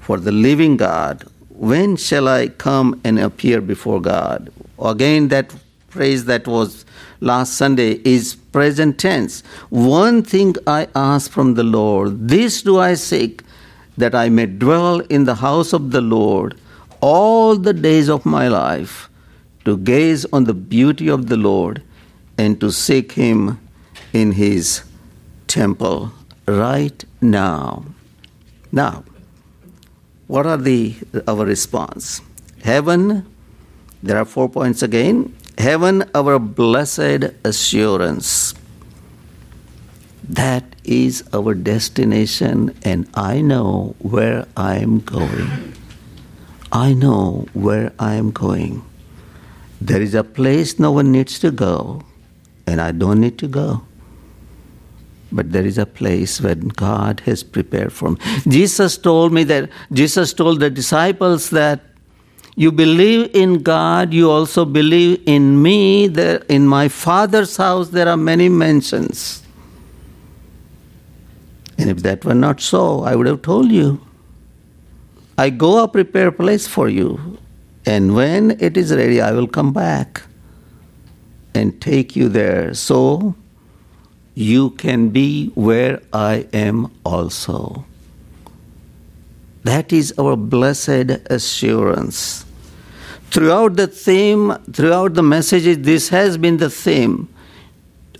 [0.00, 1.24] for the living God.
[1.48, 4.52] When shall I come and appear before God?
[4.80, 5.52] Again, that
[5.88, 6.84] phrase that was
[7.20, 9.42] last Sunday is present tense.
[9.70, 13.42] One thing I ask from the Lord, this do I seek
[13.96, 16.58] that I may dwell in the house of the Lord
[17.00, 19.08] all the days of my life,
[19.64, 21.82] to gaze on the beauty of the Lord
[22.38, 23.58] and to seek Him
[24.12, 24.82] in His
[25.48, 26.12] temple
[26.46, 27.84] right now.
[28.70, 29.04] Now,
[30.28, 30.94] what are the
[31.26, 32.20] our response?
[32.62, 33.24] Heaven,
[34.02, 35.34] there are four points again.
[35.56, 38.54] Heaven, our blessed assurance.
[40.28, 45.72] That is our destination, and I know where I am going.
[46.70, 48.84] I know where I am going.
[49.80, 52.04] There is a place no one needs to go,
[52.66, 53.87] and I don't need to go.
[55.30, 58.18] But there is a place where God has prepared for me.
[58.48, 61.80] Jesus told me that Jesus told the disciples that
[62.56, 66.08] you believe in God, you also believe in me.
[66.08, 69.42] That in my Father's house there are many mansions.
[71.78, 74.00] And if that were not so, I would have told you.
[75.36, 77.38] I go up prepare a place for you,
[77.86, 80.22] and when it is ready, I will come back
[81.54, 82.74] and take you there.
[82.74, 83.36] So
[84.38, 87.84] you can be where I am also.
[89.64, 92.44] That is our blessed assurance.
[93.32, 97.28] Throughout the theme, throughout the messages, this has been the theme.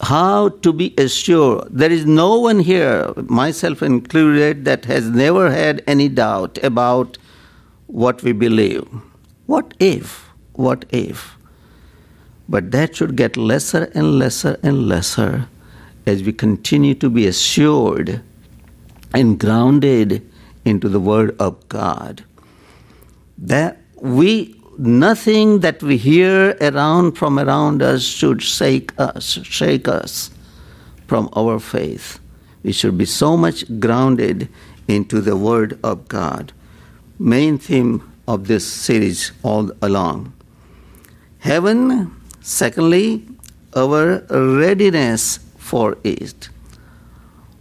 [0.01, 1.69] How to be assured.
[1.71, 7.17] There is no one here, myself included, that has never had any doubt about
[7.87, 8.85] what we believe.
[9.47, 10.29] What if?
[10.55, 11.37] What if?
[12.49, 15.49] But that should get lesser and lesser and lesser
[16.09, 18.23] as we continue to be assured
[19.15, 20.27] and grounded
[20.65, 22.25] into the Word of God.
[23.37, 30.31] That we nothing that we hear around from around us should shake us, shake us
[31.07, 32.21] from our faith.
[32.63, 34.49] We should be so much grounded
[34.87, 36.53] into the Word of God.
[37.19, 40.33] Main theme of this series all along.
[41.41, 43.27] Heaven, secondly,
[43.75, 46.49] our readiness for it.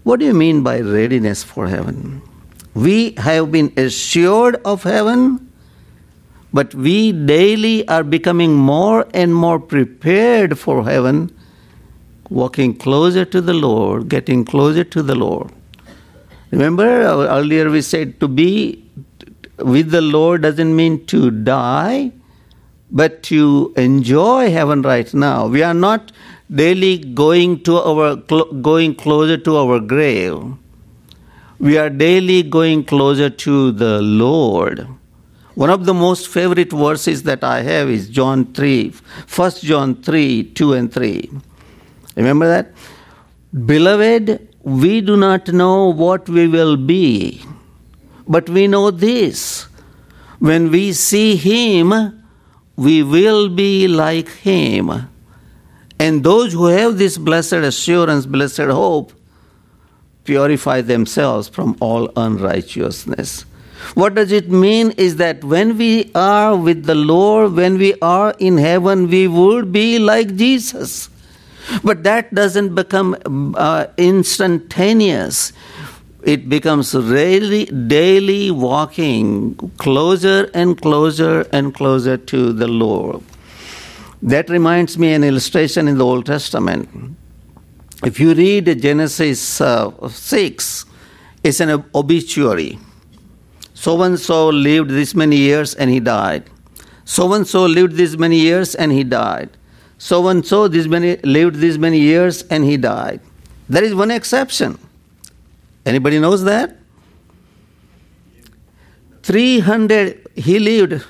[0.03, 2.21] What do you mean by readiness for heaven?
[2.73, 5.51] We have been assured of heaven,
[6.53, 11.35] but we daily are becoming more and more prepared for heaven,
[12.29, 15.51] walking closer to the Lord, getting closer to the Lord.
[16.51, 18.83] Remember, uh, earlier we said to be
[19.57, 22.11] with the Lord doesn't mean to die,
[22.91, 25.47] but to enjoy heaven right now.
[25.47, 26.11] We are not
[26.53, 30.53] daily going to our going closer to our grave.
[31.59, 34.87] We are daily going closer to the lord.
[35.55, 38.93] One of the most favorite verses that i have is john 3
[39.35, 41.31] 1 john 3 2 and 3
[42.15, 42.71] remember that?
[43.65, 47.41] Beloved we do not know what we will be
[48.27, 49.67] but we know this.
[50.39, 52.23] When we see him
[52.75, 55.09] we will be like him
[55.99, 59.13] and those who have this blessed assurance, blessed hope,
[60.23, 63.45] purify themselves from all unrighteousness.
[63.93, 68.35] What does it mean is that when we are with the Lord, when we are
[68.37, 71.09] in heaven, we would be like Jesus.
[71.83, 75.53] But that doesn't become uh, instantaneous.
[76.23, 83.23] It becomes really daily walking closer and closer and closer to the Lord.
[84.21, 87.15] That reminds me an illustration in the Old Testament.
[88.03, 90.85] If you read Genesis uh, 6,
[91.43, 92.79] it's an obituary.
[93.73, 96.49] So and so lived this many years and he died.
[97.05, 99.49] So and so lived this many years and he died.
[99.97, 103.21] So and so this many lived this many years and he died.
[103.69, 104.77] There is one exception.
[105.85, 106.77] Anybody knows that?
[109.23, 111.03] 300 he lived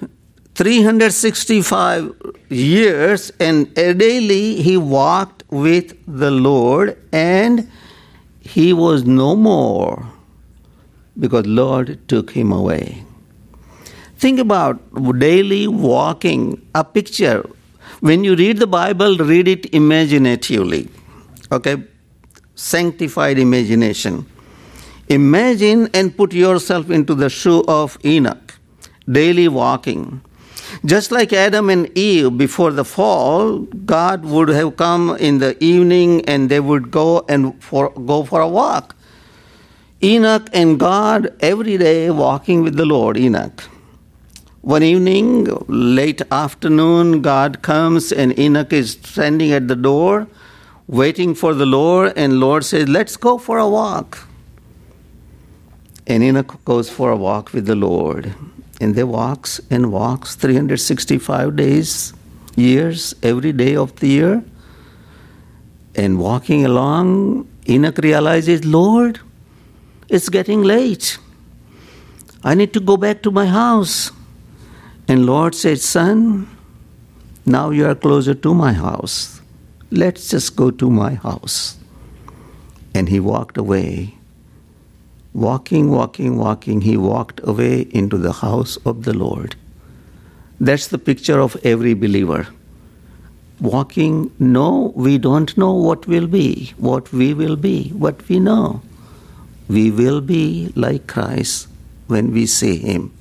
[0.57, 2.11] 365
[2.49, 7.69] years, and daily he walked with the Lord, and
[8.41, 10.03] he was no more
[11.19, 13.03] because Lord took him away.
[14.17, 14.79] Think about
[15.19, 17.47] daily walking, a picture.
[17.99, 20.89] When you read the Bible, read it imaginatively.
[21.51, 21.83] Okay?
[22.55, 24.25] Sanctified imagination.
[25.07, 28.55] Imagine and put yourself into the shoe of Enoch,
[29.07, 30.21] daily walking.
[30.85, 36.23] Just like Adam and Eve before the fall, God would have come in the evening
[36.25, 38.95] and they would go and for, go for a walk.
[40.03, 43.63] Enoch and God every day walking with the Lord, Enoch.
[44.61, 50.27] One evening, late afternoon, God comes and Enoch is standing at the door
[50.87, 54.27] waiting for the Lord, and Lord says, Let's go for a walk.
[56.05, 58.33] And Enoch goes for a walk with the Lord
[58.79, 62.13] and they walks and walks 365 days,
[62.55, 64.43] years, every day of the year.
[65.95, 69.19] And walking along, Enoch realizes, Lord,
[70.09, 71.17] it's getting late.
[72.43, 74.11] I need to go back to my house.
[75.07, 76.47] And Lord said, Son,
[77.45, 79.41] now you are closer to my house.
[79.89, 81.77] Let's just go to my house.
[82.93, 84.16] And he walked away
[85.37, 89.55] Walking, walking, walking, he walked away into the house of the Lord.
[90.59, 92.47] That's the picture of every believer.
[93.61, 98.81] walking, no, we don't know what will be, what we will be, what we know.
[99.67, 101.67] We will be like Christ
[102.07, 103.13] when we see Him.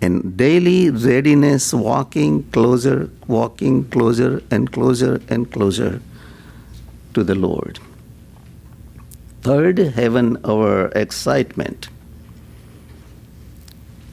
[0.00, 6.00] And daily readiness, walking closer, walking closer and closer and closer
[7.14, 7.78] to the Lord.
[9.46, 11.88] Third, heaven, our excitement.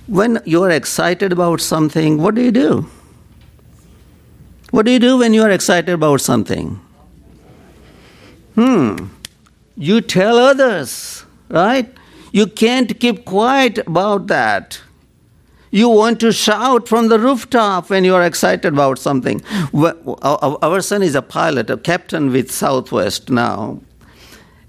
[0.05, 2.87] When you are excited about something, what do you do?
[4.69, 6.79] What do you do when you are excited about something?
[8.53, 9.07] Hmm.
[9.75, 11.91] You tell others, right?
[12.31, 14.81] You can't keep quiet about that.
[15.71, 19.41] You want to shout from the rooftop when you are excited about something.
[19.73, 23.81] Our son is a pilot, a captain with Southwest now.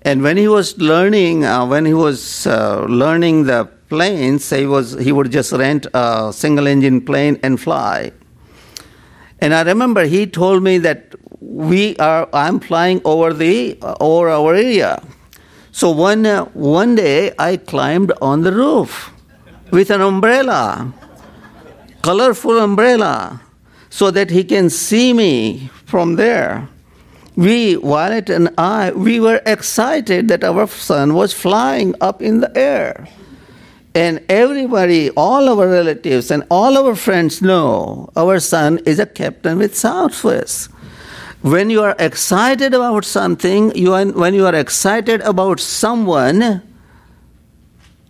[0.05, 4.93] And when he was learning, uh, when he was uh, learning the planes, he was
[4.93, 8.13] he would just rent a single engine plane and fly.
[9.41, 14.29] And I remember he told me that we are I'm flying over the uh, over
[14.29, 15.03] our area.
[15.73, 19.11] So one uh, one day I climbed on the roof
[19.71, 20.93] with an umbrella,
[22.03, 23.41] colorful umbrella,
[23.89, 26.69] so that he can see me from there.
[27.37, 32.57] We, Violet and I, we were excited that our son was flying up in the
[32.57, 33.09] air.
[33.95, 39.59] And everybody, all our relatives and all our friends know our son is a captain
[39.59, 40.71] with Southwest.
[41.43, 46.63] When you are excited about something, you are, when you are excited about someone,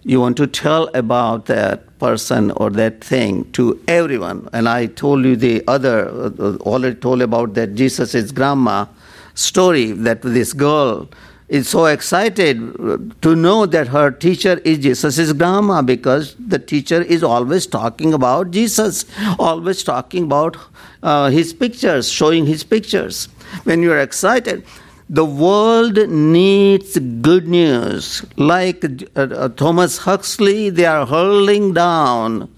[0.05, 4.49] you want to tell about that person or that thing to everyone.
[4.53, 8.87] And I told you the other, uh, already told about that Jesus' grandma
[9.35, 11.09] story that this girl
[11.49, 17.23] is so excited to know that her teacher is Jesus' grandma because the teacher is
[17.23, 19.05] always talking about Jesus,
[19.39, 20.57] always talking about
[21.03, 23.29] uh, his pictures, showing his pictures.
[23.65, 24.65] When you're excited,
[25.11, 28.25] the world needs good news.
[28.37, 32.49] Like uh, Thomas Huxley, they are hurling down,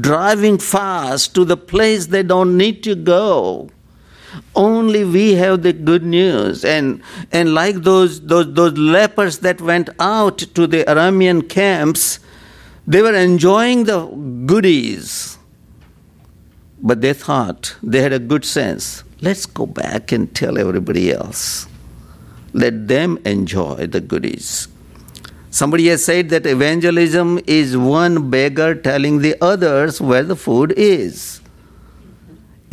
[0.00, 3.70] driving fast to the place they don't need to go.
[4.54, 6.64] Only we have the good news.
[6.64, 12.18] And, and like those, those, those lepers that went out to the Aramean camps,
[12.86, 14.06] they were enjoying the
[14.46, 15.38] goodies.
[16.80, 21.66] But they thought, they had a good sense let's go back and tell everybody else.
[22.52, 24.68] Let them enjoy the goodies.
[25.50, 31.40] Somebody has said that evangelism is one beggar telling the others where the food is.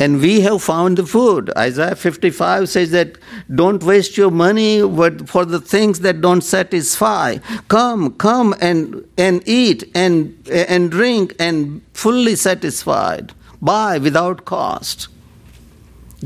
[0.04, 1.50] And we have found the food.
[1.56, 3.16] Isaiah 55 says that
[3.54, 7.38] don't waste your money for the things that don't satisfy.
[7.68, 13.32] Come, come and, and eat and, and drink and fully satisfied.
[13.62, 15.08] Buy without cost.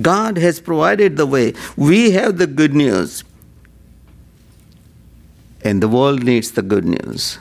[0.03, 1.55] God has provided the way.
[1.76, 3.22] We have the good news.
[5.62, 7.39] And the world needs the good news.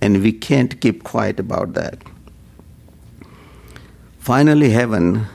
[0.00, 2.02] And we can't keep quiet about that.
[4.18, 5.28] Finally, heaven,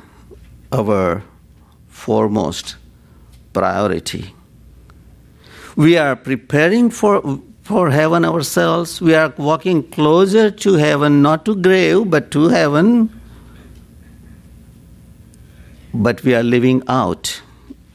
[0.72, 1.24] our
[1.88, 2.76] foremost
[3.54, 4.34] priority.
[5.76, 9.02] We are preparing for, for heaven ourselves.
[9.02, 13.10] We are walking closer to heaven, not to grave, but to heaven.
[15.94, 17.42] But we are living out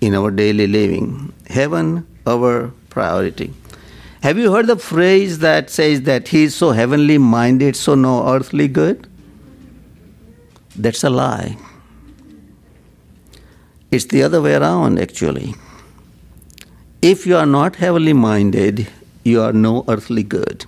[0.00, 1.32] in our daily living.
[1.48, 3.52] Heaven, our priority.
[4.22, 8.28] Have you heard the phrase that says that he is so heavenly minded, so no
[8.34, 9.06] earthly good?
[10.74, 11.56] That's a lie.
[13.96, 15.54] It's the other way around, actually.
[17.00, 18.88] If you are not heavenly minded,
[19.24, 20.66] you are no earthly good.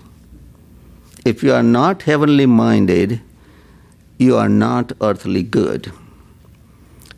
[1.26, 3.20] If you are not heavenly minded,
[4.18, 5.92] you are not earthly good.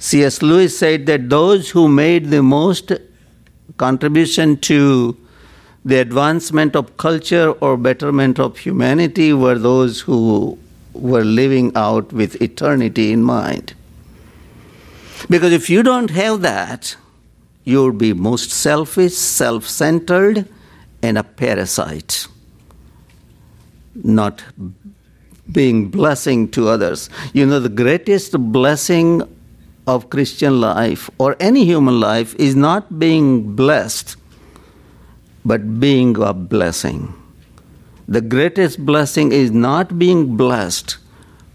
[0.00, 0.42] C.S.
[0.42, 2.90] Lewis said that those who made the most
[3.76, 5.16] contribution to
[5.84, 10.58] the advancement of culture or betterment of humanity were those who
[10.92, 13.74] were living out with eternity in mind.
[15.28, 16.96] Because if you don't have that,
[17.64, 20.48] you'll be most selfish, self centered,
[21.02, 22.26] and a parasite,
[23.94, 24.42] not
[25.50, 27.10] being blessing to others.
[27.32, 29.22] You know, the greatest blessing
[29.86, 34.16] of Christian life or any human life is not being blessed
[35.44, 37.14] but being a blessing.
[38.08, 40.98] The greatest blessing is not being blessed,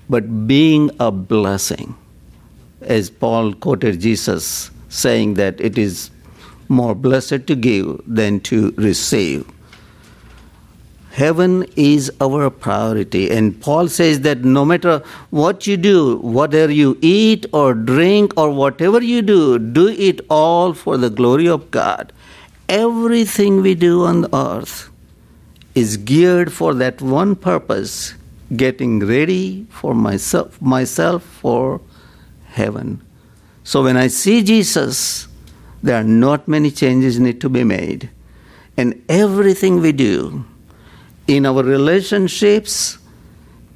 [0.09, 1.95] but being a blessing.
[2.85, 6.11] As Paul quoted Jesus saying that it is
[6.69, 9.45] more blessed to give than to receive.
[11.11, 13.31] Heaven is our priority.
[13.31, 18.49] And Paul says that no matter what you do, whether you eat or drink or
[18.49, 22.11] whatever you do, do it all for the glory of God.
[22.67, 24.89] Everything we do on earth
[25.73, 28.15] is geared for that one purpose
[28.55, 31.79] getting ready for myself, myself for
[32.55, 33.01] heaven.
[33.63, 35.27] So when I see Jesus,
[35.83, 38.09] there are not many changes need to be made.
[38.77, 40.45] And everything we do,
[41.27, 42.97] in our relationships,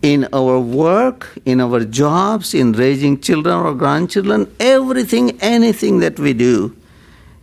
[0.01, 6.33] in our work, in our jobs, in raising children or grandchildren, everything, anything that we
[6.33, 6.75] do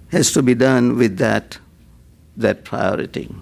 [0.09, 1.59] has to be done with that,
[2.37, 3.35] that priority.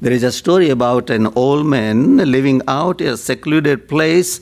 [0.00, 4.40] There is a story about an old man living out in a secluded place,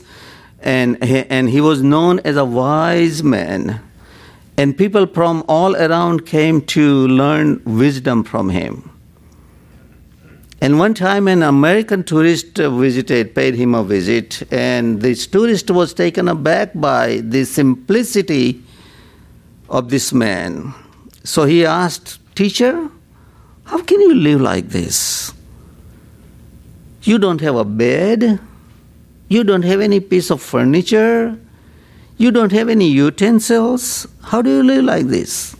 [0.61, 3.81] and he, and he was known as a wise man.
[4.57, 8.91] And people from all around came to learn wisdom from him.
[10.63, 15.91] And one time, an American tourist visited, paid him a visit, and this tourist was
[15.91, 18.61] taken aback by the simplicity
[19.69, 20.75] of this man.
[21.23, 22.89] So he asked, Teacher,
[23.63, 25.33] how can you live like this?
[27.01, 28.39] You don't have a bed,
[29.31, 31.37] you don't have any piece of furniture,
[32.17, 34.07] you don't have any utensils.
[34.21, 35.55] How do you live like this?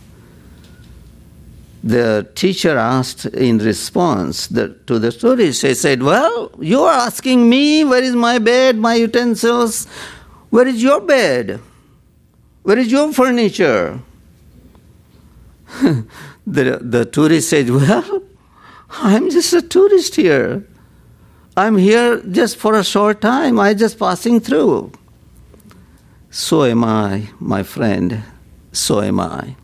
[1.83, 7.83] the teacher asked in response to the story, she said, Well, you are asking me,
[7.83, 9.87] where is my bed, my utensils?
[10.51, 11.59] Where is your bed?
[12.63, 13.99] Where is your furniture?
[15.81, 18.21] the, the tourist said, Well,
[18.91, 20.67] I'm just a tourist here.
[21.57, 23.59] I'm here just for a short time.
[23.59, 24.93] I'm just passing through.
[26.29, 28.23] So am I, my friend.
[28.71, 29.57] So am I,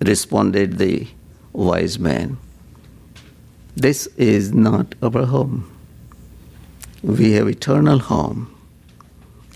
[0.00, 1.08] responded the
[1.52, 2.38] wise man.
[3.74, 5.68] This is not our home.
[7.02, 8.54] We have eternal home.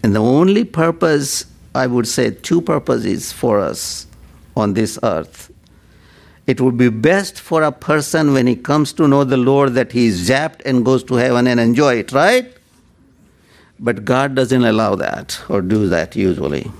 [0.02, 1.44] And the only purpose,
[1.76, 4.08] I would say, two purposes for us
[4.56, 5.51] on this earth.
[6.52, 9.92] It would be best for a person when he comes to know the Lord that
[9.92, 12.52] he is zapped and goes to heaven and enjoy it, right?
[13.80, 16.70] But God doesn't allow that or do that usually.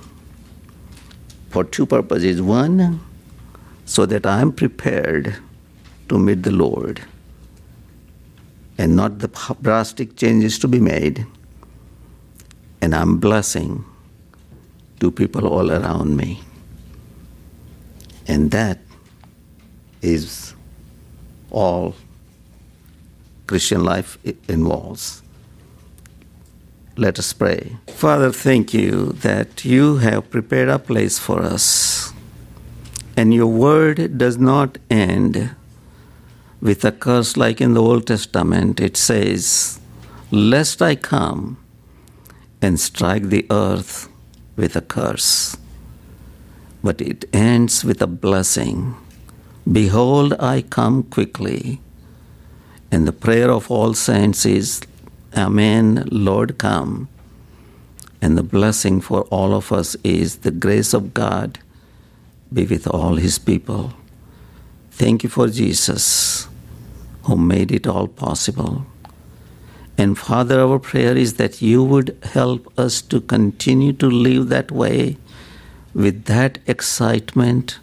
[1.49, 2.39] For two purposes.
[2.39, 2.99] One,
[3.85, 5.37] so that I am prepared
[6.09, 7.01] to meet the Lord
[8.77, 11.25] and not the drastic changes to be made.
[12.79, 13.83] And I'm blessing
[14.99, 16.41] to people all around me.
[18.27, 18.77] And that
[20.03, 20.53] is
[21.49, 21.95] all
[23.47, 25.21] Christian life involves.
[26.95, 27.77] Let us pray.
[27.87, 32.13] Father, thank you that you have prepared a place for us
[33.15, 35.51] and your word does not end
[36.61, 38.79] with a curse like in the Old Testament.
[38.79, 39.79] It says,
[40.31, 41.57] Lest I come
[42.61, 44.09] and strike the earth
[44.55, 45.57] with a curse.
[46.83, 48.95] But it ends with a blessing.
[49.71, 51.79] Behold, I come quickly.
[52.91, 54.81] And the prayer of all saints is,
[55.35, 57.07] Amen, Lord, come.
[58.21, 61.59] And the blessing for all of us is the grace of God
[62.53, 63.93] be with all his people.
[64.91, 66.47] Thank you for Jesus
[67.23, 68.85] who made it all possible.
[69.97, 74.71] And Father, our prayer is that you would help us to continue to live that
[74.71, 75.17] way
[75.93, 77.79] with that excitement,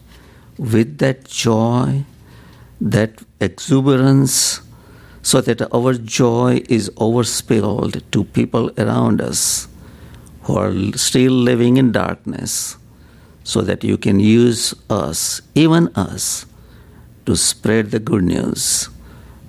[0.61, 2.05] with that joy,
[2.83, 4.61] that exuberance,
[5.23, 9.69] so that our joy is overspilled to people around us
[10.43, 12.77] who are still living in darkness
[13.43, 16.45] so that you can use us, even us,
[17.25, 18.91] to spread the good news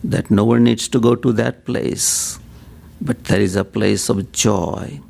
[0.04, 2.40] that no one needs to go to that place,
[3.02, 5.02] but there is a place of joy,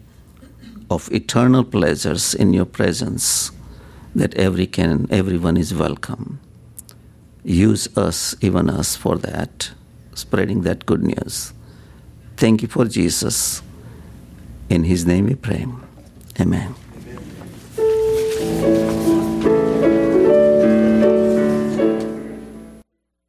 [0.89, 3.52] of eternal pleasures in your presence,
[4.16, 6.39] that every can, everyone is welcome.
[7.43, 9.72] Use us, even us, for that,
[10.14, 11.53] spreading that good news.
[12.38, 13.62] Thank you for Jesus.
[14.70, 15.66] In his name we pray.
[16.39, 16.76] Amen.